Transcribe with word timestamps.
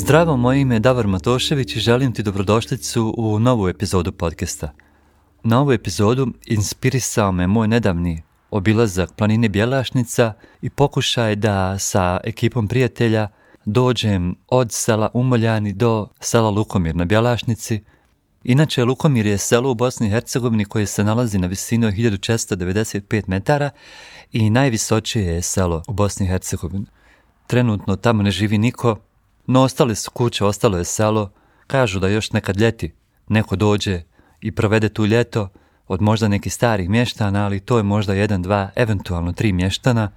Zdravo, 0.00 0.36
moje 0.36 0.60
ime 0.60 0.74
je 0.74 0.80
Davor 0.80 1.06
Matošević 1.06 1.76
i 1.76 1.80
želim 1.80 2.12
ti 2.12 2.22
dobrodošlicu 2.22 3.14
u 3.18 3.38
novu 3.38 3.68
epizodu 3.68 4.12
podcasta. 4.12 4.72
Na 5.42 5.60
ovu 5.60 5.72
epizodu 5.72 6.26
inspirisao 6.46 7.32
me 7.32 7.46
moj 7.46 7.68
nedavni 7.68 8.22
obilazak 8.50 9.12
planine 9.12 9.48
Bjelašnica 9.48 10.32
i 10.62 10.70
pokušaj 10.70 11.36
da 11.36 11.78
sa 11.78 12.20
ekipom 12.24 12.68
prijatelja 12.68 13.28
dođem 13.64 14.34
od 14.48 14.72
sela 14.72 15.10
Umoljani 15.14 15.72
do 15.72 16.08
sela 16.20 16.50
Lukomir 16.50 16.96
na 16.96 17.04
Bjelašnici. 17.04 17.80
Inače, 18.44 18.84
Lukomir 18.84 19.26
je 19.26 19.38
selo 19.38 19.70
u 19.70 19.74
Bosni 19.74 20.06
i 20.06 20.10
Hercegovini 20.10 20.64
koje 20.64 20.86
se 20.86 21.04
nalazi 21.04 21.38
na 21.38 21.46
visini 21.46 21.86
od 21.86 21.94
1495 21.94 23.22
metara 23.26 23.70
i 24.32 24.50
najvisočije 24.50 25.24
je 25.24 25.42
selo 25.42 25.82
u 25.88 25.92
Bosni 25.92 26.26
i 26.26 26.28
Hercegovini. 26.28 26.86
Trenutno 27.46 27.96
tamo 27.96 28.22
ne 28.22 28.30
živi 28.30 28.58
niko, 28.58 28.96
no 29.46 29.62
ostale 29.62 29.94
su 29.94 30.10
kuće, 30.10 30.44
ostalo 30.44 30.78
je 30.78 30.84
selo. 30.84 31.30
Kažu 31.66 32.00
da 32.00 32.08
još 32.08 32.32
nekad 32.32 32.56
ljeti 32.56 32.92
neko 33.28 33.56
dođe 33.56 34.02
i 34.40 34.52
provede 34.52 34.88
tu 34.88 35.06
ljeto 35.06 35.48
od 35.88 36.02
možda 36.02 36.28
nekih 36.28 36.54
starih 36.54 36.88
mještana, 36.88 37.44
ali 37.44 37.60
to 37.60 37.76
je 37.76 37.82
možda 37.82 38.14
jedan, 38.14 38.42
dva, 38.42 38.70
eventualno 38.76 39.32
tri 39.32 39.52
mještana. 39.52 40.10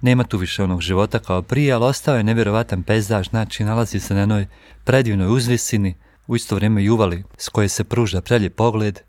Nema 0.00 0.24
tu 0.24 0.38
više 0.38 0.62
onog 0.64 0.80
života 0.80 1.18
kao 1.18 1.42
prije, 1.42 1.72
ali 1.72 1.84
ostao 1.84 2.16
je 2.16 2.24
nevjerovatan 2.24 2.82
pejzaž, 2.82 3.28
znači 3.28 3.64
nalazi 3.64 4.00
se 4.00 4.14
na 4.14 4.20
jednoj 4.20 4.46
predivnoj 4.84 5.36
uzvisini, 5.36 5.94
u 6.26 6.36
isto 6.36 6.54
vrijeme 6.54 6.84
i 6.84 6.90
uvali 6.90 7.24
s 7.38 7.48
koje 7.48 7.68
se 7.68 7.84
pruža 7.84 8.20
prelje 8.20 8.50
pogled 8.50 9.00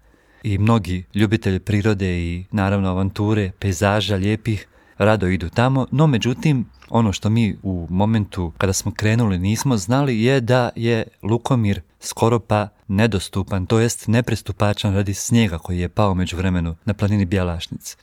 i 0.44 0.58
mnogi 0.58 1.04
ljubitelji 1.14 1.60
prirode 1.60 2.20
i 2.20 2.46
naravno 2.52 2.90
avanture, 2.90 3.52
pejzaža 3.60 4.16
lijepih 4.16 4.68
rado 5.00 5.28
idu 5.28 5.50
tamo, 5.50 5.88
no 5.92 6.08
međutim 6.08 6.66
ono 6.90 7.14
što 7.14 7.30
mi 7.30 7.58
u 7.64 7.88
momentu 7.90 8.52
kada 8.58 8.74
smo 8.74 8.92
krenuli 8.92 9.40
nismo 9.40 9.78
znali 9.78 10.24
je 10.24 10.42
da 10.42 10.70
je 10.76 11.04
Lukomir 11.22 11.82
skoro 12.00 12.40
pa 12.40 12.68
nedostupan, 12.88 13.66
to 13.66 13.80
jest 13.80 14.08
nepristupačan 14.08 14.96
radi 14.96 15.14
snijega 15.14 15.58
koji 15.58 15.80
je 15.80 15.90
pao 15.90 16.14
među 16.14 16.38
vremenu 16.38 16.76
na 16.86 16.94
planini 16.94 17.26
Bjelašnic. 17.26 17.98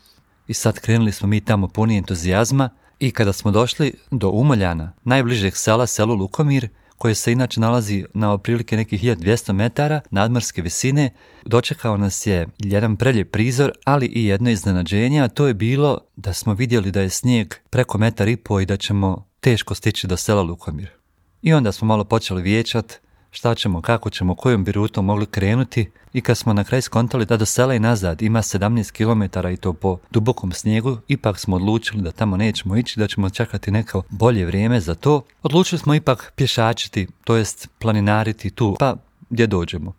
I 0.48 0.54
sad 0.54 0.80
krenuli 0.80 1.12
smo 1.12 1.28
mi 1.28 1.40
tamo 1.40 1.68
puni 1.68 1.96
entuzijazma 1.96 2.70
i 2.98 3.10
kada 3.10 3.32
smo 3.32 3.50
došli 3.50 3.92
do 4.10 4.28
Umoljana, 4.28 4.92
najbližeg 5.04 5.56
sela, 5.56 5.86
selu 5.86 6.14
Lukomir, 6.14 6.68
koje 6.98 7.14
se 7.14 7.32
inače 7.32 7.60
nalazi 7.60 8.04
na 8.14 8.32
otprilike 8.32 8.76
nekih 8.76 9.02
1200 9.02 9.52
metara 9.52 10.00
nadmorske 10.10 10.62
visine, 10.62 11.10
dočekao 11.44 11.96
nas 11.96 12.26
je 12.26 12.46
jedan 12.58 12.96
prelijep 12.96 13.30
prizor, 13.30 13.72
ali 13.84 14.06
i 14.06 14.24
jedno 14.24 14.50
iznenađenje, 14.50 15.22
a 15.22 15.28
to 15.28 15.46
je 15.46 15.54
bilo 15.54 16.00
da 16.16 16.32
smo 16.32 16.54
vidjeli 16.54 16.90
da 16.90 17.00
je 17.00 17.10
snijeg 17.10 17.54
preko 17.70 17.98
metar 17.98 18.28
i 18.28 18.36
po 18.36 18.60
i 18.60 18.66
da 18.66 18.76
ćemo 18.76 19.26
teško 19.40 19.74
stići 19.74 20.06
do 20.06 20.16
sela 20.16 20.42
Lukomir. 20.42 20.90
I 21.42 21.52
onda 21.52 21.72
smo 21.72 21.86
malo 21.86 22.04
počeli 22.04 22.42
vijećat, 22.42 23.00
šta 23.36 23.54
ćemo, 23.54 23.80
kako 23.80 24.10
ćemo, 24.10 24.34
kojom 24.34 24.64
bi 24.64 24.72
rutom 24.72 25.04
mogli 25.04 25.26
krenuti 25.26 25.90
i 26.12 26.20
kad 26.20 26.38
smo 26.38 26.52
na 26.52 26.64
kraj 26.64 26.82
skontali 26.82 27.26
da 27.26 27.36
do 27.36 27.46
sela 27.46 27.74
i 27.74 27.78
nazad 27.78 28.22
ima 28.22 28.42
17 28.42 28.92
km 28.92 29.48
i 29.48 29.56
to 29.56 29.72
po 29.72 29.98
dubokom 30.10 30.52
snijegu, 30.52 30.98
ipak 31.08 31.38
smo 31.38 31.56
odlučili 31.56 32.02
da 32.02 32.12
tamo 32.12 32.36
nećemo 32.36 32.76
ići, 32.76 33.00
da 33.00 33.08
ćemo 33.08 33.30
čekati 33.30 33.70
neko 33.70 34.02
bolje 34.10 34.46
vrijeme 34.46 34.80
za 34.80 34.94
to. 34.94 35.22
Odlučili 35.42 35.78
smo 35.78 35.94
ipak 35.94 36.32
pješačiti, 36.36 37.06
to 37.24 37.36
jest 37.36 37.68
planinariti 37.78 38.50
tu, 38.50 38.76
pa 38.78 38.96
gdje 39.30 39.46
dođemo. 39.46 39.92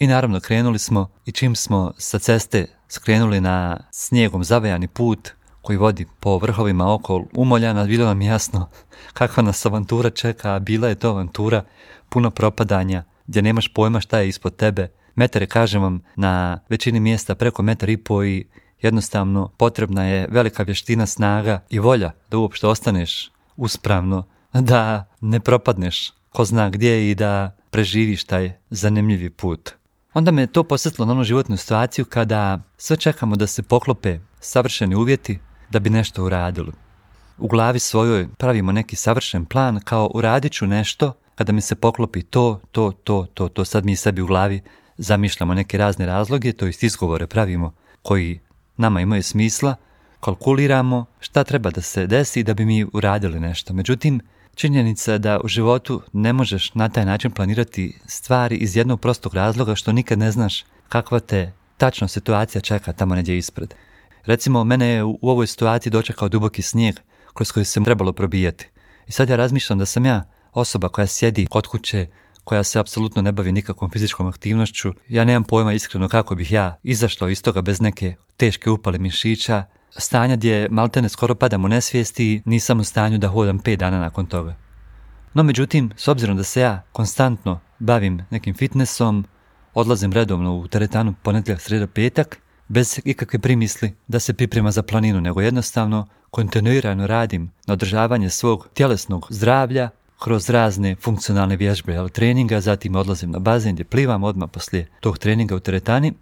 I 0.00 0.06
naravno 0.06 0.40
krenuli 0.40 0.78
smo 0.78 1.08
i 1.26 1.32
čim 1.32 1.56
smo 1.56 1.92
sa 1.98 2.18
ceste 2.18 2.66
skrenuli 2.88 3.40
na 3.40 3.76
snijegom 3.90 4.44
zavejani 4.44 4.88
put 4.88 5.30
koji 5.62 5.78
vodi 5.78 6.06
po 6.20 6.38
vrhovima 6.38 6.94
oko 6.94 7.24
Umoljana, 7.32 7.84
bilo 7.84 8.06
nam 8.06 8.22
jasno 8.22 8.68
kakva 9.12 9.42
nas 9.42 9.66
avantura 9.66 10.10
čeka, 10.10 10.54
a 10.54 10.58
bila 10.58 10.88
je 10.88 10.94
to 10.94 11.10
avantura 11.10 11.64
puno 12.08 12.30
propadanja, 12.30 13.04
gdje 13.26 13.42
nemaš 13.42 13.68
pojma 13.68 14.00
šta 14.00 14.18
je 14.18 14.28
ispod 14.28 14.56
tebe. 14.56 14.88
Metar 15.14 15.42
je, 15.42 15.48
kažem 15.48 15.82
vam, 15.82 16.00
na 16.16 16.60
većini 16.68 17.00
mjesta 17.00 17.34
preko 17.34 17.62
metar 17.62 17.88
i 17.88 17.96
po 17.96 18.24
i 18.24 18.46
jednostavno 18.82 19.48
potrebna 19.56 20.04
je 20.04 20.28
velika 20.30 20.62
vještina, 20.62 21.06
snaga 21.06 21.60
i 21.70 21.78
volja 21.78 22.12
da 22.30 22.38
uopšte 22.38 22.66
ostaneš 22.66 23.30
uspravno, 23.56 24.26
da 24.52 25.04
ne 25.20 25.40
propadneš 25.40 26.12
ko 26.32 26.44
zna 26.44 26.70
gdje 26.70 27.10
i 27.10 27.14
da 27.14 27.56
preživiš 27.70 28.24
taj 28.24 28.52
zanimljivi 28.70 29.30
put. 29.30 29.70
Onda 30.14 30.30
me 30.30 30.46
to 30.46 30.64
posjetilo 30.64 31.06
na 31.06 31.12
onu 31.12 31.24
životnu 31.24 31.56
situaciju 31.56 32.04
kada 32.04 32.60
sve 32.76 32.96
čekamo 32.96 33.36
da 33.36 33.46
se 33.46 33.62
poklope 33.62 34.18
savršeni 34.40 34.94
uvjeti 34.94 35.38
da 35.70 35.78
bi 35.78 35.90
nešto 35.90 36.24
uradili. 36.24 36.72
U 37.38 37.48
glavi 37.48 37.78
svojoj 37.78 38.28
pravimo 38.38 38.72
neki 38.72 38.96
savršen 38.96 39.44
plan 39.44 39.80
kao 39.84 40.10
uradit 40.14 40.52
ću 40.52 40.66
nešto 40.66 41.12
kada 41.34 41.52
mi 41.52 41.60
se 41.60 41.74
poklopi 41.74 42.22
to, 42.22 42.60
to, 42.72 42.92
to, 43.04 43.26
to, 43.34 43.48
to, 43.48 43.64
sad 43.64 43.84
mi 43.84 43.96
sebi 43.96 44.22
u 44.22 44.26
glavi 44.26 44.60
zamišljamo 44.96 45.54
neke 45.54 45.78
razne 45.78 46.06
razloge, 46.06 46.52
to 46.52 46.66
jest 46.66 46.82
izgovore 46.82 47.26
pravimo 47.26 47.74
koji 48.02 48.40
nama 48.76 49.00
imaju 49.00 49.22
smisla, 49.22 49.74
kalkuliramo 50.20 51.04
šta 51.20 51.44
treba 51.44 51.70
da 51.70 51.80
se 51.80 52.06
desi 52.06 52.42
da 52.42 52.54
bi 52.54 52.64
mi 52.64 52.86
uradili 52.92 53.40
nešto. 53.40 53.74
Međutim, 53.74 54.20
činjenica 54.54 55.12
je 55.12 55.18
da 55.18 55.40
u 55.44 55.48
životu 55.48 56.02
ne 56.12 56.32
možeš 56.32 56.74
na 56.74 56.88
taj 56.88 57.04
način 57.04 57.30
planirati 57.30 57.98
stvari 58.06 58.56
iz 58.56 58.76
jednog 58.76 59.00
prostog 59.00 59.34
razloga 59.34 59.74
što 59.74 59.92
nikad 59.92 60.18
ne 60.18 60.30
znaš 60.30 60.64
kakva 60.88 61.20
te 61.20 61.52
tačno 61.76 62.08
situacija 62.08 62.60
čeka 62.60 62.92
tamo 62.92 63.14
negdje 63.14 63.38
ispred. 63.38 63.74
Recimo, 64.28 64.64
mene 64.64 64.86
je 64.86 65.04
u 65.04 65.18
ovoj 65.22 65.46
situaciji 65.46 65.90
dočekao 65.90 66.28
duboki 66.28 66.62
snijeg 66.62 66.96
kroz 67.34 67.52
koji 67.52 67.64
se 67.64 67.84
trebalo 67.84 68.12
probijati. 68.12 68.68
I 69.06 69.12
sad 69.12 69.28
ja 69.28 69.36
razmišljam 69.36 69.78
da 69.78 69.86
sam 69.86 70.06
ja 70.06 70.24
osoba 70.52 70.88
koja 70.88 71.06
sjedi 71.06 71.46
kod 71.46 71.66
kuće, 71.66 72.06
koja 72.44 72.62
se 72.62 72.78
apsolutno 72.78 73.22
ne 73.22 73.32
bavi 73.32 73.52
nikakvom 73.52 73.90
fizičkom 73.90 74.26
aktivnošću, 74.26 74.92
ja 75.08 75.24
nemam 75.24 75.44
pojma 75.44 75.72
iskreno 75.72 76.08
kako 76.08 76.34
bih 76.34 76.52
ja 76.52 76.76
izašao 76.82 77.28
iz 77.28 77.42
toga 77.42 77.62
bez 77.62 77.80
neke 77.80 78.14
teške 78.36 78.70
upale 78.70 78.98
mišića, 78.98 79.64
stanja 79.90 80.36
gdje 80.36 80.68
maltene 80.70 81.08
skoro 81.08 81.34
padam 81.34 81.64
u 81.64 81.68
nesvijesti 81.68 82.42
nisam 82.44 82.80
u 82.80 82.84
stanju 82.84 83.18
da 83.18 83.28
hodam 83.28 83.58
pet 83.58 83.78
dana 83.78 84.00
nakon 84.00 84.26
toga. 84.26 84.56
No 85.34 85.42
međutim, 85.42 85.90
s 85.96 86.08
obzirom 86.08 86.36
da 86.36 86.44
se 86.44 86.60
ja 86.60 86.82
konstantno 86.92 87.60
bavim 87.78 88.24
nekim 88.30 88.54
fitnessom, 88.54 89.24
odlazim 89.74 90.12
redovno 90.12 90.56
u 90.56 90.68
teretanu 90.68 91.14
ponedjeljak, 91.22 91.60
sreda, 91.60 91.86
petak, 91.86 92.40
bez 92.68 93.00
ikakve 93.04 93.38
primisli 93.38 93.94
da 94.08 94.20
se 94.20 94.34
priprema 94.34 94.70
za 94.70 94.82
planinu, 94.82 95.20
nego 95.20 95.40
jednostavno 95.40 96.06
kontinuirano 96.30 97.06
radim 97.06 97.50
na 97.66 97.72
održavanje 97.72 98.30
svog 98.30 98.68
tjelesnog 98.74 99.26
zdravlja 99.30 99.90
kroz 100.18 100.50
razne 100.50 100.96
funkcionalne 100.96 101.56
vježbe, 101.56 101.96
ali 101.96 102.10
treninga, 102.10 102.60
zatim 102.60 102.96
odlazim 102.96 103.30
na 103.30 103.38
bazen 103.38 103.74
gdje 103.74 103.84
plivam 103.84 104.24
odmah 104.24 104.50
poslije 104.52 104.86
tog 105.00 105.18
treninga 105.18 105.56
u 105.56 105.60
teretani. 105.60 106.12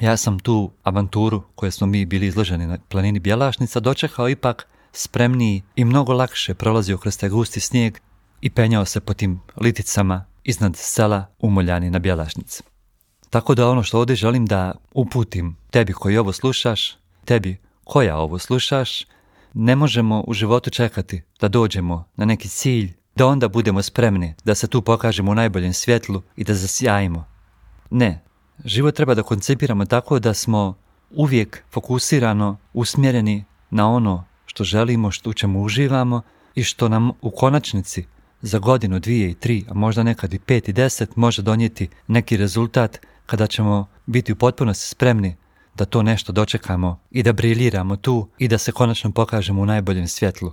Ja 0.00 0.16
sam 0.16 0.38
tu 0.38 0.70
avanturu 0.82 1.42
koju 1.54 1.72
smo 1.72 1.86
mi 1.86 2.04
bili 2.04 2.26
izloženi 2.26 2.66
na 2.66 2.78
planini 2.88 3.20
Bjelašnica 3.20 3.80
dočekao 3.80 4.28
ipak 4.28 4.66
spremniji 4.92 5.62
i 5.76 5.84
mnogo 5.84 6.12
lakše 6.12 6.54
prolazio 6.54 6.98
kroz 6.98 7.18
taj 7.18 7.28
gusti 7.28 7.60
snijeg 7.60 7.98
i 8.40 8.50
penjao 8.50 8.84
se 8.84 9.00
po 9.00 9.14
tim 9.14 9.40
liticama 9.60 10.24
iznad 10.44 10.76
sela 10.76 11.26
Umoljani 11.38 11.90
na 11.90 11.98
Bjelašnici. 11.98 12.62
Tako 13.30 13.54
da 13.54 13.68
ono 13.68 13.82
što 13.82 13.98
ovdje 13.98 14.16
želim 14.16 14.46
da 14.46 14.72
uputim 14.94 15.56
tebi 15.70 15.92
koji 15.92 16.18
ovo 16.18 16.32
slušaš, 16.32 16.96
tebi 17.24 17.56
koja 17.84 18.16
ovo 18.16 18.38
slušaš, 18.38 19.06
ne 19.54 19.76
možemo 19.76 20.24
u 20.26 20.34
životu 20.34 20.70
čekati 20.70 21.22
da 21.40 21.48
dođemo 21.48 22.04
na 22.16 22.24
neki 22.24 22.48
cilj 22.48 22.92
da 23.16 23.26
onda 23.26 23.48
budemo 23.48 23.82
spremni 23.82 24.34
da 24.44 24.54
se 24.54 24.66
tu 24.66 24.82
pokažemo 24.82 25.30
u 25.30 25.34
najboljem 25.34 25.72
svjetlu 25.72 26.22
i 26.36 26.44
da 26.44 26.54
zasjajimo. 26.54 27.24
Ne, 27.90 28.22
život 28.64 28.94
treba 28.94 29.14
da 29.14 29.22
koncipiramo 29.22 29.84
tako 29.84 30.18
da 30.18 30.34
smo 30.34 30.74
uvijek 31.10 31.64
fokusirano 31.70 32.56
usmjereni 32.74 33.44
na 33.70 33.90
ono 33.90 34.24
što 34.46 34.64
želimo, 34.64 35.10
što 35.10 35.30
u 35.30 35.34
čemu 35.34 35.62
uživamo 35.62 36.22
i 36.54 36.64
što 36.64 36.88
nam 36.88 37.10
u 37.20 37.30
konačnici 37.30 38.04
za 38.42 38.58
godinu, 38.58 38.98
dvije 38.98 39.30
i 39.30 39.34
tri, 39.34 39.64
a 39.68 39.74
možda 39.74 40.02
nekad 40.02 40.34
i 40.34 40.38
pet 40.38 40.68
i 40.68 40.72
deset 40.72 41.16
može 41.16 41.42
donijeti 41.42 41.88
neki 42.06 42.36
rezultat 42.36 42.98
kada 43.26 43.46
ćemo 43.46 43.86
biti 44.06 44.32
u 44.32 44.36
potpunosti 44.36 44.88
spremni 44.88 45.36
da 45.74 45.84
to 45.84 46.02
nešto 46.02 46.32
dočekamo 46.32 47.00
i 47.10 47.22
da 47.22 47.32
briljiramo 47.32 47.96
tu 47.96 48.28
i 48.38 48.48
da 48.48 48.58
se 48.58 48.72
konačno 48.72 49.12
pokažemo 49.12 49.62
u 49.62 49.66
najboljem 49.66 50.08
svjetlu. 50.08 50.52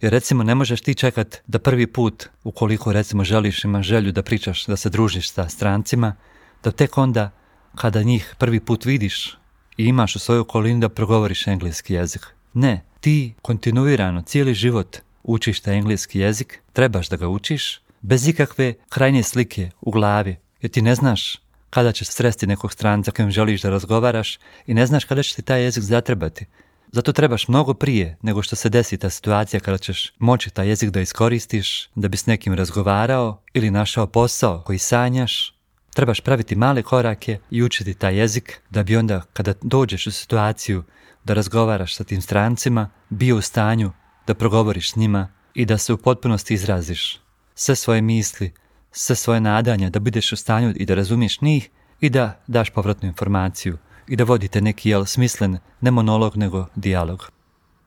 Jer 0.00 0.12
recimo 0.12 0.42
ne 0.42 0.54
možeš 0.54 0.80
ti 0.80 0.94
čekat 0.94 1.36
da 1.46 1.58
prvi 1.58 1.86
put, 1.86 2.28
ukoliko 2.44 2.92
recimo 2.92 3.24
želiš, 3.24 3.64
imaš 3.64 3.86
želju 3.86 4.12
da 4.12 4.22
pričaš, 4.22 4.66
da 4.66 4.76
se 4.76 4.90
družiš 4.90 5.30
sa 5.30 5.48
strancima, 5.48 6.16
da 6.64 6.70
tek 6.70 6.98
onda 6.98 7.30
kada 7.74 8.02
njih 8.02 8.34
prvi 8.38 8.60
put 8.60 8.84
vidiš 8.84 9.38
i 9.76 9.84
imaš 9.84 10.16
u 10.16 10.18
svojoj 10.18 10.40
okolini 10.40 10.80
da 10.80 10.88
progovoriš 10.88 11.46
engleski 11.46 11.94
jezik. 11.94 12.26
Ne, 12.54 12.84
ti 13.00 13.34
kontinuirano 13.42 14.22
cijeli 14.22 14.54
život 14.54 14.96
učiš 15.22 15.60
taj 15.60 15.76
engleski 15.76 16.18
jezik, 16.18 16.62
trebaš 16.72 17.08
da 17.08 17.16
ga 17.16 17.28
učiš, 17.28 17.80
bez 18.00 18.28
ikakve 18.28 18.74
krajnje 18.88 19.22
slike 19.22 19.70
u 19.80 19.90
glavi, 19.90 20.36
jer 20.60 20.70
ti 20.70 20.82
ne 20.82 20.94
znaš 20.94 21.41
kada 21.72 21.92
ćeš 21.92 22.08
sresti 22.08 22.46
nekog 22.46 22.72
stranca 22.72 23.10
kojem 23.10 23.30
želiš 23.30 23.62
da 23.62 23.70
razgovaraš 23.70 24.38
i 24.66 24.74
ne 24.74 24.86
znaš 24.86 25.04
kada 25.04 25.22
će 25.22 25.34
ti 25.34 25.42
taj 25.42 25.62
jezik 25.62 25.84
zatrebati. 25.84 26.46
Zato 26.92 27.12
trebaš 27.12 27.48
mnogo 27.48 27.74
prije 27.74 28.16
nego 28.22 28.42
što 28.42 28.56
se 28.56 28.68
desi 28.68 28.98
ta 28.98 29.10
situacija 29.10 29.60
kada 29.60 29.78
ćeš 29.78 30.12
moći 30.18 30.50
taj 30.50 30.68
jezik 30.68 30.90
da 30.90 31.00
iskoristiš, 31.00 31.88
da 31.94 32.08
bi 32.08 32.16
s 32.16 32.26
nekim 32.26 32.54
razgovarao 32.54 33.42
ili 33.54 33.70
našao 33.70 34.06
posao 34.06 34.62
koji 34.66 34.78
sanjaš. 34.78 35.54
Trebaš 35.94 36.20
praviti 36.20 36.56
male 36.56 36.82
korake 36.82 37.38
i 37.50 37.62
učiti 37.62 37.94
taj 37.94 38.18
jezik 38.18 38.60
da 38.70 38.82
bi 38.82 38.96
onda 38.96 39.22
kada 39.32 39.54
dođeš 39.62 40.06
u 40.06 40.10
situaciju 40.10 40.84
da 41.24 41.34
razgovaraš 41.34 41.94
sa 41.94 42.04
tim 42.04 42.22
strancima, 42.22 42.90
bio 43.10 43.36
u 43.36 43.40
stanju 43.40 43.92
da 44.26 44.34
progovoriš 44.34 44.92
s 44.92 44.96
njima 44.96 45.28
i 45.54 45.64
da 45.64 45.78
se 45.78 45.92
u 45.92 45.96
potpunosti 45.96 46.54
izraziš. 46.54 47.20
Sve 47.54 47.76
svoje 47.76 48.02
misli, 48.02 48.52
sve 48.92 49.16
svoje 49.16 49.40
nadanja, 49.40 49.90
da 49.90 50.00
budeš 50.00 50.32
u 50.32 50.36
stanju 50.36 50.72
i 50.76 50.86
da 50.86 50.94
razumiješ 50.94 51.40
njih 51.40 51.70
i 52.00 52.10
da 52.10 52.40
daš 52.46 52.70
povratnu 52.70 53.08
informaciju 53.08 53.78
i 54.08 54.16
da 54.16 54.24
vodite 54.24 54.60
neki 54.60 54.90
jel 54.90 55.04
smislen, 55.04 55.58
ne 55.80 55.90
monolog 55.90 56.36
nego 56.36 56.66
dijalog. 56.74 57.30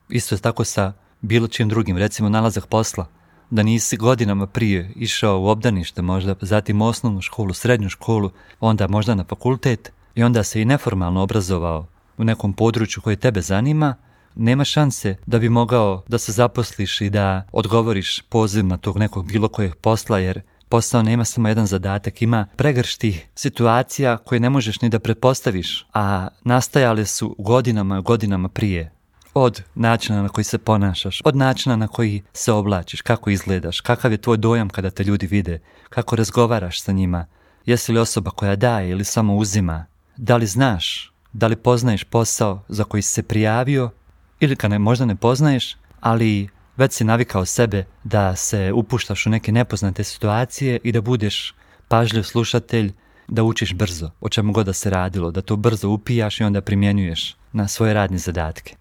Isto 0.09 0.35
je 0.35 0.39
tako 0.39 0.63
sa 0.63 0.93
bilo 1.21 1.47
čim 1.47 1.69
drugim, 1.69 1.97
recimo 1.97 2.29
nalazak 2.29 2.67
posla, 2.67 3.07
da 3.49 3.63
nisi 3.63 3.97
godinama 3.97 4.47
prije 4.47 4.91
išao 4.95 5.39
u 5.39 5.47
obdanište 5.47 6.01
možda, 6.01 6.35
zatim 6.41 6.81
osnovnu 6.81 7.21
školu, 7.21 7.53
srednju 7.53 7.89
školu, 7.89 8.31
onda 8.59 8.87
možda 8.87 9.15
na 9.15 9.23
fakultet 9.23 9.91
i 10.15 10.23
onda 10.23 10.43
se 10.43 10.61
i 10.61 10.65
neformalno 10.65 11.21
obrazovao 11.21 11.87
u 12.17 12.23
nekom 12.23 12.53
području 12.53 13.01
koje 13.03 13.15
tebe 13.15 13.41
zanima, 13.41 13.95
nema 14.35 14.63
šanse 14.63 15.15
da 15.25 15.39
bi 15.39 15.49
mogao 15.49 16.03
da 16.07 16.17
se 16.17 16.31
zaposliš 16.31 17.01
i 17.01 17.09
da 17.09 17.47
odgovoriš 17.51 18.21
pozivima 18.21 18.77
tog 18.77 18.97
nekog 18.97 19.27
bilo 19.27 19.47
kojeg 19.47 19.75
posla, 19.75 20.19
jer 20.19 20.41
posao 20.69 21.03
nema 21.03 21.25
samo 21.25 21.47
jedan 21.47 21.67
zadatak, 21.67 22.21
ima 22.21 22.47
pregršti 22.55 23.25
situacija 23.35 24.17
koje 24.17 24.39
ne 24.39 24.49
možeš 24.49 24.81
ni 24.81 24.89
da 24.89 24.99
pretpostaviš, 24.99 25.85
a 25.93 26.27
nastajale 26.43 27.05
su 27.05 27.35
godinama, 27.37 28.01
godinama 28.01 28.49
prije. 28.49 28.91
Od 29.33 29.63
načina 29.75 30.21
na 30.21 30.29
koji 30.29 30.45
se 30.45 30.57
ponašaš, 30.57 31.21
od 31.25 31.35
načina 31.35 31.75
na 31.75 31.87
koji 31.87 32.23
se 32.33 32.51
oblačiš, 32.51 33.01
kako 33.01 33.29
izgledaš, 33.29 33.81
kakav 33.81 34.11
je 34.11 34.17
tvoj 34.17 34.37
dojam 34.37 34.69
kada 34.69 34.89
te 34.89 35.03
ljudi 35.03 35.27
vide, 35.27 35.59
kako 35.89 36.15
razgovaraš 36.15 36.81
sa 36.81 36.91
njima, 36.91 37.25
jesi 37.65 37.91
li 37.91 37.99
osoba 37.99 38.31
koja 38.31 38.55
daje 38.55 38.89
ili 38.89 39.03
samo 39.03 39.35
uzima, 39.35 39.85
da 40.17 40.37
li 40.37 40.45
znaš, 40.45 41.11
da 41.33 41.47
li 41.47 41.55
poznaješ 41.55 42.03
posao 42.03 42.63
za 42.67 42.83
koji 42.83 43.01
se 43.01 43.23
prijavio 43.23 43.91
ili 44.39 44.55
kad 44.55 44.71
ne, 44.71 44.79
možda 44.79 45.05
ne 45.05 45.15
poznaješ, 45.15 45.77
ali 45.99 46.49
već 46.77 46.93
si 46.93 47.03
navikao 47.03 47.45
sebe 47.45 47.85
da 48.03 48.35
se 48.35 48.71
upuštaš 48.73 49.25
u 49.25 49.29
neke 49.29 49.51
nepoznate 49.51 50.03
situacije 50.03 50.79
i 50.83 50.91
da 50.91 51.01
budeš 51.01 51.53
pažljiv 51.87 52.23
slušatelj, 52.23 52.93
da 53.27 53.43
učiš 53.43 53.73
brzo, 53.73 54.11
o 54.21 54.29
čemu 54.29 54.53
god 54.53 54.65
da 54.65 54.73
se 54.73 54.89
radilo, 54.89 55.31
da 55.31 55.41
to 55.41 55.55
brzo 55.55 55.89
upijaš 55.89 56.39
i 56.39 56.43
onda 56.43 56.61
primjenjuješ 56.61 57.35
na 57.53 57.67
svoje 57.67 57.93
radne 57.93 58.17
zadatke. 58.17 58.75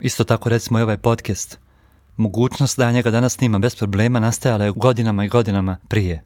Isto 0.00 0.24
tako 0.24 0.48
recimo 0.48 0.78
i 0.78 0.82
ovaj 0.82 0.96
podcast. 0.96 1.58
Mogućnost 2.16 2.78
da 2.78 2.84
ja 2.84 2.92
njega 2.92 3.10
danas 3.10 3.32
snimam 3.32 3.60
bez 3.60 3.76
problema 3.76 4.20
nastajala 4.20 4.64
je 4.64 4.70
godinama 4.70 5.24
i 5.24 5.28
godinama 5.28 5.76
prije. 5.88 6.24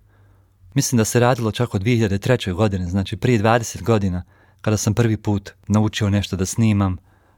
Mislim 0.75 0.97
da 0.97 1.05
se 1.05 1.21
radilo 1.21 1.53
čak 1.53 1.75
od 1.75 1.83
2003. 1.83 2.53
godine, 2.53 2.87
znači 2.87 3.17
prije 3.17 3.43
20 3.43 3.83
godina, 3.83 4.23
kada 4.61 4.77
sam 4.77 4.95
prvi 4.95 5.17
put 5.17 5.51
naučio 5.69 6.11
nešto 6.11 6.37
da 6.37 6.47
snimam, 6.47 6.97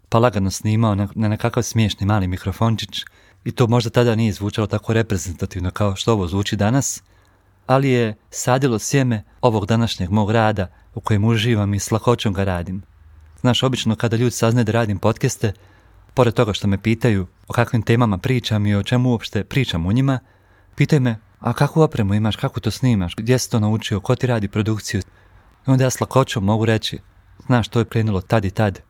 pa 0.08 0.18
lagano 0.18 0.50
snimao 0.50 0.94
na, 0.94 1.08
nekakav 1.14 1.62
smiješni 1.62 2.06
mali 2.06 2.26
mikrofončić 2.26 3.04
i 3.44 3.52
to 3.52 3.66
možda 3.66 3.90
tada 3.90 4.14
nije 4.14 4.32
zvučalo 4.32 4.66
tako 4.66 4.92
reprezentativno 4.92 5.70
kao 5.70 5.96
što 5.96 6.12
ovo 6.12 6.28
zvuči 6.28 6.56
danas, 6.56 7.02
ali 7.66 7.90
je 7.90 8.14
sadilo 8.30 8.78
sjeme 8.78 9.22
ovog 9.40 9.66
današnjeg 9.66 10.10
mog 10.10 10.30
rada 10.30 10.66
u 10.94 11.00
kojem 11.00 11.24
uživam 11.24 11.74
i 11.74 11.78
s 11.78 11.90
lakoćom 11.90 12.32
ga 12.32 12.44
radim. 12.44 12.82
Znaš, 13.40 13.62
obično 13.62 13.96
kada 13.96 14.16
ljudi 14.16 14.30
saznaju 14.30 14.64
da 14.64 14.72
radim 14.72 14.98
podcaste, 14.98 15.52
pored 16.14 16.34
toga 16.34 16.52
što 16.52 16.68
me 16.68 16.82
pitaju 16.82 17.26
o 17.48 17.52
kakvim 17.52 17.82
temama 17.82 18.18
pričam 18.18 18.66
i 18.66 18.74
o 18.74 18.82
čemu 18.82 19.10
uopšte 19.10 19.44
pričam 19.44 19.86
u 19.86 19.92
njima, 19.92 20.18
pitaju 20.74 21.00
me, 21.00 21.16
a 21.40 21.52
kakvu 21.52 21.82
opremu 21.82 22.14
imaš, 22.14 22.36
kako 22.36 22.60
to 22.60 22.70
snimaš, 22.70 23.14
gdje 23.16 23.38
si 23.38 23.50
to 23.50 23.60
naučio, 23.60 24.00
ko 24.00 24.14
ti 24.14 24.26
radi 24.26 24.48
produkciju? 24.48 25.00
I 25.66 25.70
onda 25.70 25.84
ja 25.84 25.90
s 25.90 26.00
lakoćom 26.00 26.44
mogu 26.44 26.64
reći, 26.64 26.98
znaš, 27.46 27.68
to 27.68 27.78
je 27.78 27.84
krenulo 27.84 28.20
tad 28.20 28.44
i 28.44 28.50
tad, 28.50 28.80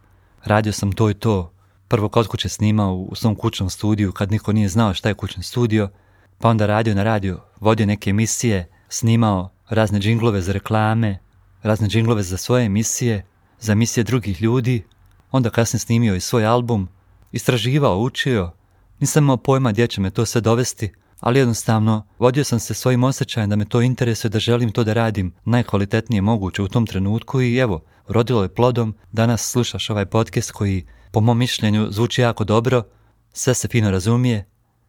radio 0.45 0.73
sam 0.73 0.93
to 0.93 1.11
i 1.11 1.15
to, 1.15 1.52
prvo 1.93 2.09
kod 2.09 2.27
kuće 2.27 2.49
snimao 2.49 2.95
u 2.95 3.15
svom 3.15 3.35
kućnom 3.35 3.71
studiju 3.71 4.13
kad 4.13 4.31
niko 4.31 4.53
nije 4.53 4.69
znao 4.69 4.95
šta 4.95 5.09
je 5.09 5.15
kućni 5.15 5.43
studio, 5.43 5.89
pa 6.39 6.49
onda 6.49 6.67
radio 6.67 6.95
na 6.95 7.03
radio, 7.03 7.41
vodio 7.61 7.87
neke 7.87 8.11
emisije, 8.11 8.69
snimao 8.89 9.51
razne 9.69 10.01
džinglove 10.01 10.43
za 10.43 10.53
reklame, 10.53 11.19
razne 11.63 11.89
džinglove 11.89 12.23
za 12.23 12.37
svoje 12.37 12.65
emisije, 12.67 13.27
za 13.61 13.73
emisije 13.73 14.05
drugih 14.05 14.43
ljudi, 14.43 14.85
onda 15.31 15.51
kasnije 15.51 15.81
snimio 15.81 16.15
i 16.15 16.21
svoj 16.21 16.47
album, 16.47 16.89
istraživao, 17.33 17.99
učio, 17.99 18.51
nisam 19.01 19.25
imao 19.25 19.37
pojma 19.37 19.73
gdje 19.73 19.87
će 19.87 20.01
me 20.01 20.11
to 20.11 20.27
sve 20.27 20.41
dovesti, 20.41 20.93
ali 21.21 21.39
jednostavno 21.39 22.07
vodio 22.19 22.45
sam 22.45 22.61
se 22.61 22.75
svojim 22.75 23.05
osjećajem 23.05 23.51
da 23.51 23.57
me 23.57 23.65
to 23.65 23.83
interesuje, 23.83 24.29
da 24.29 24.39
želim 24.39 24.73
to 24.73 24.85
da 24.85 24.93
radim 24.93 25.35
najkvalitetnije 25.45 26.23
moguće 26.23 26.63
u 26.63 26.69
tom 26.69 26.87
trenutku 26.87 27.41
i 27.41 27.57
evo, 27.57 27.81
rodilo 28.09 28.43
je 28.43 28.55
plodom, 28.55 28.95
danas 29.13 29.51
slušaš 29.51 29.91
ovaj 29.91 30.07
podcast 30.07 30.51
koji 30.51 30.87
po 31.13 31.21
mom 31.21 31.39
mišljenju 31.39 31.89
zvuči 31.91 32.21
jako 32.21 32.45
dobro, 32.45 32.83
sve 33.33 33.55
se 33.55 33.69
fino 33.69 33.91
razumije. 33.91 34.47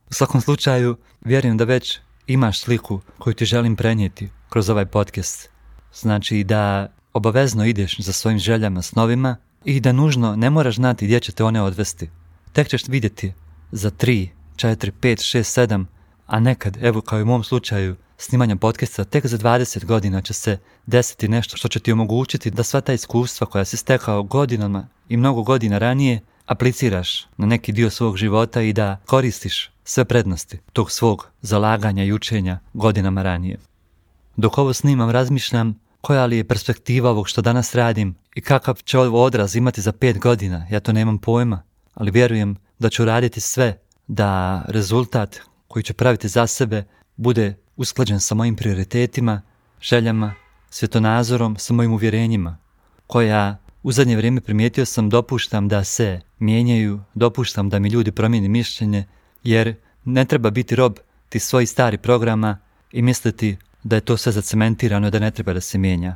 U 0.09 0.13
svakom 0.13 0.41
slučaju, 0.41 0.97
vjerujem 1.21 1.57
da 1.57 1.63
već 1.63 1.99
imaš 2.27 2.59
sliku 2.59 3.01
koju 3.17 3.33
ti 3.33 3.45
želim 3.45 3.75
prenijeti 3.75 4.29
kroz 4.49 4.69
ovaj 4.69 4.85
podcast. 4.85 5.49
Znači 5.93 6.43
da 6.43 6.87
obavezno 7.13 7.65
ideš 7.65 7.99
za 7.99 8.13
svojim 8.13 8.39
željama, 8.39 8.81
snovima 8.81 9.37
i 9.65 9.79
da 9.79 9.91
nužno 9.91 10.35
ne 10.35 10.49
moraš 10.49 10.75
znati 10.75 11.05
gdje 11.05 11.19
će 11.19 11.31
te 11.31 11.43
one 11.43 11.61
odvesti. 11.61 12.09
Tek 12.53 12.67
ćeš 12.67 12.87
vidjeti 12.87 13.33
za 13.71 13.91
3, 13.91 14.27
4, 14.55 14.91
5, 15.01 15.37
6, 15.37 15.67
7, 15.67 15.85
a 16.25 16.39
nekad, 16.39 16.77
evo 16.81 17.01
kao 17.01 17.19
i 17.19 17.21
u 17.21 17.25
mom 17.25 17.43
slučaju, 17.43 17.95
snimanja 18.17 18.55
podcasta, 18.55 19.03
tek 19.03 19.25
za 19.27 19.37
20 19.37 19.85
godina 19.85 20.21
će 20.21 20.33
se 20.33 20.57
desiti 20.85 21.27
nešto 21.27 21.57
što 21.57 21.67
će 21.67 21.79
ti 21.79 21.91
omogućiti 21.91 22.51
da 22.51 22.63
sva 22.63 22.81
ta 22.81 22.93
iskustva 22.93 23.47
koja 23.47 23.65
si 23.65 23.77
stekao 23.77 24.23
godinama 24.23 24.87
i 25.09 25.17
mnogo 25.17 25.43
godina 25.43 25.77
ranije 25.77 26.19
apliciraš 26.45 27.27
na 27.37 27.45
neki 27.45 27.71
dio 27.71 27.89
svog 27.89 28.17
života 28.17 28.61
i 28.61 28.73
da 28.73 28.97
koristiš 29.05 29.71
sve 29.83 30.05
prednosti 30.05 30.59
tog 30.73 30.91
svog 30.91 31.29
zalaganja 31.41 32.03
i 32.03 32.13
učenja 32.13 32.59
godinama 32.73 33.21
ranije. 33.23 33.59
Dok 34.35 34.57
ovo 34.57 34.73
snimam 34.73 35.09
razmišljam 35.09 35.79
koja 36.01 36.25
li 36.25 36.37
je 36.37 36.47
perspektiva 36.47 37.09
ovog 37.09 37.27
što 37.27 37.41
danas 37.41 37.75
radim 37.75 38.15
i 38.35 38.41
kakav 38.41 38.75
će 38.75 38.99
ovo 38.99 39.23
odraz 39.23 39.55
imati 39.55 39.81
za 39.81 39.91
pet 39.91 40.19
godina, 40.19 40.67
ja 40.71 40.79
to 40.79 40.93
nemam 40.93 41.17
pojma, 41.17 41.63
ali 41.93 42.11
vjerujem 42.11 42.55
da 42.79 42.89
ću 42.89 43.05
raditi 43.05 43.41
sve 43.41 43.79
da 44.07 44.61
rezultat 44.67 45.39
koji 45.67 45.83
ću 45.83 45.93
praviti 45.93 46.27
za 46.27 46.47
sebe 46.47 46.83
bude 47.15 47.55
usklađen 47.75 48.19
sa 48.19 48.35
mojim 48.35 48.55
prioritetima, 48.55 49.41
željama, 49.81 50.33
svjetonazorom, 50.69 51.55
sa 51.57 51.73
mojim 51.73 51.93
uvjerenjima, 51.93 52.57
koja 53.07 53.57
u 53.83 53.91
zadnje 53.91 54.15
vrijeme 54.15 54.41
primijetio 54.41 54.85
sam 54.85 55.09
dopuštam 55.09 55.67
da 55.67 55.83
se 55.83 56.21
mijenjaju, 56.39 57.01
dopuštam 57.13 57.69
da 57.69 57.79
mi 57.79 57.89
ljudi 57.89 58.11
promijeni 58.11 58.49
mišljenje, 58.49 59.05
jer 59.43 59.75
ne 60.05 60.25
treba 60.25 60.49
biti 60.49 60.75
rob 60.75 60.97
ti 61.29 61.39
svojih 61.39 61.69
stari 61.69 61.97
programa 61.97 62.57
i 62.91 63.01
misliti 63.01 63.57
da 63.83 63.95
je 63.95 64.01
to 64.01 64.17
sve 64.17 64.31
zacementirano 64.31 65.09
da 65.09 65.19
ne 65.19 65.31
treba 65.31 65.53
da 65.53 65.61
se 65.61 65.77
mijenja. 65.77 66.15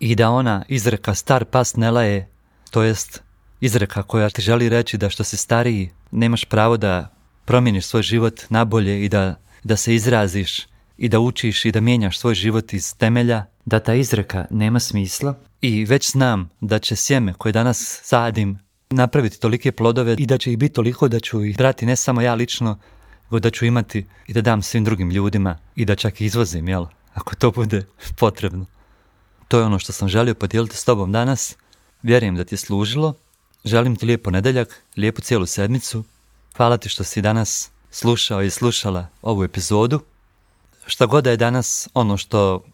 I 0.00 0.14
da 0.14 0.30
ona 0.30 0.64
izreka 0.68 1.14
star 1.14 1.44
pas 1.44 1.76
ne 1.76 1.90
laje, 1.90 2.28
to 2.70 2.82
jest 2.82 3.22
izreka 3.60 4.02
koja 4.02 4.30
ti 4.30 4.42
želi 4.42 4.68
reći 4.68 4.98
da 4.98 5.10
što 5.10 5.24
si 5.24 5.36
stariji 5.36 5.90
nemaš 6.10 6.44
pravo 6.44 6.76
da 6.76 7.14
promijeniš 7.44 7.86
svoj 7.86 8.02
život 8.02 8.40
nabolje 8.48 9.04
i 9.04 9.08
da, 9.08 9.34
da 9.64 9.76
se 9.76 9.94
izraziš 9.94 10.66
i 10.98 11.08
da 11.08 11.20
učiš 11.20 11.64
i 11.64 11.72
da 11.72 11.80
mijenjaš 11.80 12.18
svoj 12.18 12.34
život 12.34 12.72
iz 12.72 12.94
temelja, 12.96 13.44
da 13.64 13.80
ta 13.80 13.94
izreka 13.94 14.46
nema 14.50 14.80
smisla 14.80 15.34
i 15.60 15.84
već 15.84 16.10
znam 16.10 16.50
da 16.60 16.78
će 16.78 16.96
sjeme 16.96 17.34
koje 17.38 17.52
danas 17.52 18.00
sadim 18.02 18.58
napraviti 18.90 19.40
tolike 19.40 19.72
plodove 19.72 20.16
i 20.18 20.26
da 20.26 20.38
će 20.38 20.52
ih 20.52 20.58
biti 20.58 20.74
toliko 20.74 21.08
da 21.08 21.20
ću 21.20 21.44
ih 21.44 21.56
brati 21.56 21.86
ne 21.86 21.96
samo 21.96 22.20
ja 22.20 22.34
lično, 22.34 22.78
nego 23.24 23.40
da 23.40 23.50
ću 23.50 23.66
imati 23.66 24.06
i 24.26 24.32
da 24.32 24.40
dam 24.40 24.62
svim 24.62 24.84
drugim 24.84 25.10
ljudima 25.10 25.58
i 25.76 25.84
da 25.84 25.94
čak 25.94 26.20
izvozim, 26.20 26.68
jel? 26.68 26.86
Ako 27.14 27.34
to 27.34 27.50
bude 27.50 27.86
potrebno. 28.20 28.66
To 29.48 29.58
je 29.58 29.64
ono 29.64 29.78
što 29.78 29.92
sam 29.92 30.08
želio 30.08 30.34
podijeliti 30.34 30.76
s 30.76 30.84
tobom 30.84 31.12
danas. 31.12 31.56
Vjerujem 32.02 32.36
da 32.36 32.44
ti 32.44 32.54
je 32.54 32.58
služilo. 32.58 33.14
Želim 33.64 33.96
ti 33.96 34.06
lijepo 34.06 34.30
nedeljak, 34.30 34.82
lijepu 34.96 35.20
cijelu 35.20 35.46
sedmicu. 35.46 36.04
Hvala 36.56 36.76
ti 36.76 36.88
što 36.88 37.04
si 37.04 37.22
danas 37.22 37.70
slušao 37.90 38.42
i 38.42 38.50
slušala 38.50 39.06
ovu 39.22 39.44
epizodu. 39.44 40.00
Šta 40.86 41.06
god 41.06 41.24
da 41.24 41.30
je 41.30 41.36
danas 41.36 41.88
ono 41.94 42.16
što 42.16 42.64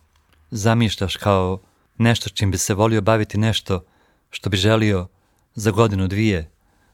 zamišljaš 0.50 1.16
kao 1.16 1.60
nešto 1.98 2.28
čim 2.28 2.50
bi 2.50 2.58
se 2.58 2.74
volio 2.74 3.00
baviti 3.00 3.38
nešto 3.38 3.84
što 4.30 4.50
bi 4.50 4.56
želio 4.56 5.06
za 5.54 5.70
godinu 5.70 6.08
dvije 6.08 6.50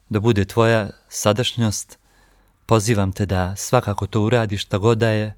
da 0.08 0.20
bude 0.20 0.44
tvoja 0.44 0.90
sadašnjost, 1.08 1.98
pozivam 2.66 3.12
te 3.12 3.26
da 3.26 3.56
svakako 3.56 4.06
to 4.06 4.22
uradiš 4.22 4.62
šta 4.62 4.78
god 4.78 4.98
da 4.98 5.08
je, 5.08 5.34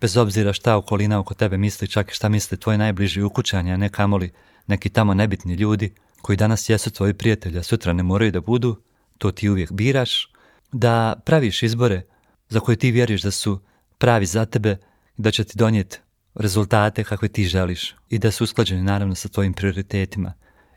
bez 0.00 0.16
obzira 0.16 0.52
šta 0.52 0.76
okolina 0.76 1.18
oko 1.18 1.34
tebe 1.34 1.58
misli, 1.58 1.88
čak 1.88 2.10
i 2.10 2.14
šta 2.14 2.28
misli 2.28 2.56
tvoji 2.56 2.78
najbliži 2.78 3.22
ukućani, 3.22 3.72
a 3.72 3.76
ne 3.76 3.88
kamoli 3.88 4.32
neki 4.66 4.88
tamo 4.88 5.14
nebitni 5.14 5.54
ljudi 5.54 5.94
koji 6.22 6.36
danas 6.36 6.68
jesu 6.68 6.90
tvoji 6.90 7.14
prijatelji, 7.14 7.58
a 7.58 7.62
sutra 7.62 7.92
ne 7.92 8.02
moraju 8.02 8.32
da 8.32 8.40
budu, 8.40 8.76
to 9.18 9.30
ti 9.30 9.48
uvijek 9.48 9.72
biraš, 9.72 10.32
da 10.72 11.14
praviš 11.24 11.62
izbore 11.62 12.02
za 12.48 12.60
koje 12.60 12.76
ti 12.76 12.90
vjeruješ 12.90 13.22
da 13.22 13.30
su 13.30 13.60
pravi 13.98 14.26
za 14.26 14.44
tebe, 14.44 14.76
da 15.16 15.30
će 15.30 15.44
ti 15.44 15.58
donijeti 15.58 15.98
rezultate 16.34 17.04
kakve 17.04 17.28
ti 17.28 17.44
želiš 17.44 17.94
i 18.08 18.18
da 18.18 18.30
su 18.30 18.44
usklađeni 18.44 18.82
naravno 18.82 19.14
sa 19.14 19.28
tvojim 19.28 19.52
prioritetima. 19.52 20.32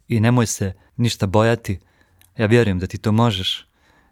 I 0.08 0.20
nemoj 0.20 0.46
se 0.46 0.74
ništa 0.98 1.28
bojati, 1.28 1.80
ja 2.38 2.46
vjerujem 2.46 2.80
da 2.80 2.88
ti 2.88 2.98
to 2.98 3.12
možeš, 3.12 3.68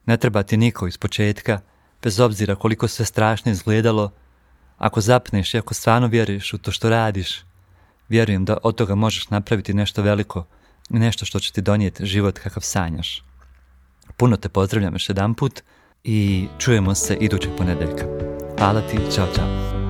ne 0.05 0.17
treba 0.17 0.43
ti 0.43 0.57
niko 0.57 0.87
iz 0.87 0.97
početka, 0.97 1.59
bez 2.03 2.19
obzira 2.19 2.55
koliko 2.55 2.87
sve 2.87 3.05
strašno 3.05 3.51
izgledalo, 3.51 4.11
ako 4.77 5.01
zapneš 5.01 5.53
i 5.53 5.57
ako 5.57 5.73
stvarno 5.73 6.07
vjeruješ 6.07 6.53
u 6.53 6.57
to 6.57 6.71
što 6.71 6.89
radiš, 6.89 7.43
vjerujem 8.09 8.45
da 8.45 8.57
od 8.63 8.75
toga 8.75 8.95
možeš 8.95 9.29
napraviti 9.29 9.73
nešto 9.73 10.01
veliko 10.01 10.45
i 10.89 10.99
nešto 10.99 11.25
što 11.25 11.39
će 11.39 11.51
ti 11.51 11.61
donijeti 11.61 12.05
život 12.05 12.39
kakav 12.39 12.61
sanjaš. 12.61 13.23
Puno 14.17 14.37
te 14.37 14.49
pozdravljam 14.49 14.93
još 14.93 15.09
jedan 15.09 15.33
put 15.33 15.61
i 16.03 16.47
čujemo 16.59 16.95
se 16.95 17.15
idućeg 17.15 17.51
ponedeljka. 17.57 18.05
Hvala 18.57 18.81
ti, 18.81 18.97
čao 19.15 19.27
čao. 19.35 19.82